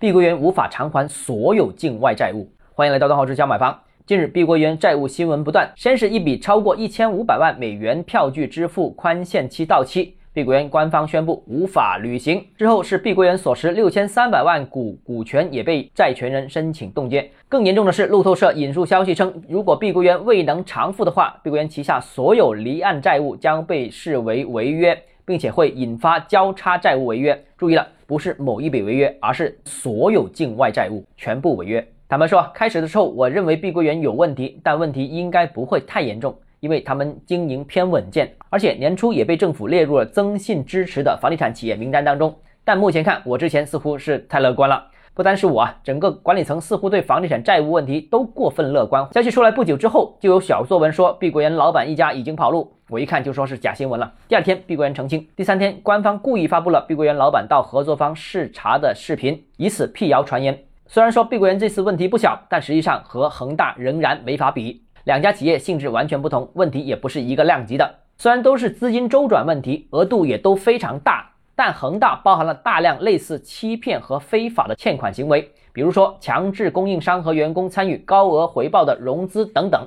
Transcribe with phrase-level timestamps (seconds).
[0.00, 2.48] 碧桂园无法偿还所有境外债务。
[2.72, 3.76] 欢迎来到东浩之家买房。
[4.06, 12.46] 近日，碧桂园债务新闻不断，先是一笔超过一千五百万美元票据支付宽限期到期，碧桂园官方宣布无法履行。
[12.56, 17.28] 之后是碧桂园所持六千三百万股股权也被债权人申请冻结。
[17.48, 27.44] 更严重的是，路透社引述消息称，如果碧桂园未能偿付的话，碧桂园旗下所有离岸债务将被视为违约，并且会引发交叉债务违约。
[27.58, 31.86] 注意了，不是某一笔违约，而是所有境外债务全部违约。
[32.08, 42.34] 坦白说，开始的时候我认为碧桂园有问题，但问题应该不会太严重，因为他们经营偏稳健，而且年初也被政府列入了增信支持的房地产企业名单当中。
[42.64, 44.86] 但目前看，我之前似乎是太乐观了。
[45.18, 49.04] 不单是我啊，整个管理层似乎对房地产债务问题都过分乐观。
[49.12, 54.12] 消息出来不久之后，就有小作文说碧桂园老板一家已经跑路，我一看就说是假新闻了。
[54.28, 60.56] 第二天，碧桂园澄清，第三天，官方故意发布了碧桂园老板到合作方视察的视频，以此辟谣传言。
[60.86, 64.84] 虽然说碧桂园这次问题不小，但实际上和恒大仍然没法比。
[65.02, 67.92] 两家企业性质完全不同，问题也不是一个量级的。
[68.18, 71.27] 虽然都是资金周转问题，额度也都非常大，
[71.58, 79.84] 但恒大包含了大量类似欺骗和非法的欠款行为，比如说强制供应商和员工参与高额回报的融资等等。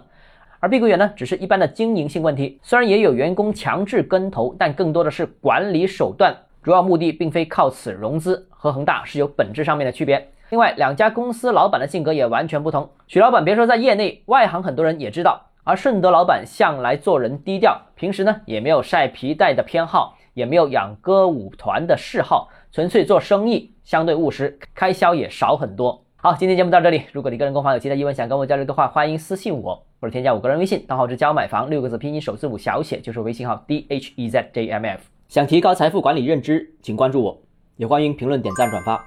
[0.59, 10.29] 而碧桂园呢，只是一般的经营性问题，虽然也有员工强制跟投，但更多的是管理手段，主要目的并非靠此融资，和恒大是有本质上面的区别。
[10.49, 12.89] 另外，两家公司老板的性格也完全不同。
[13.07, 15.41] 许老板别说在业内，外行很多人也知道。
[15.63, 26.03] 而顺德老板向来做人低调，平时呢也没有晒皮带的偏好，也没有养歌舞团的嗜好，纯粹做生意，相对务实，开销也少很多。
[26.15, 27.03] 好，今天节目到这里。
[27.11, 35.01] 如果你个人购房有其他疑问想跟我交流的话，欢迎私信我或者添加我个人微信，账号是教买房六个字拼音首字母小写就是微信号 d h e z j m f。
[35.27, 37.41] 想提高财富管理认知，请关注我，
[37.77, 39.03] 也欢迎评论点赞转发。